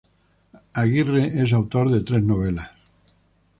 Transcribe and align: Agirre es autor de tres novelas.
Agirre 0.83 1.27
es 1.43 1.53
autor 1.53 1.91
de 1.91 2.01
tres 2.01 2.23
novelas. 2.23 2.71